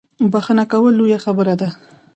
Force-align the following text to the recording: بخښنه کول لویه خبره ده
بخښنه 0.31 0.63
کول 0.71 0.93
لویه 0.99 1.19
خبره 1.25 1.53
ده 1.61 1.67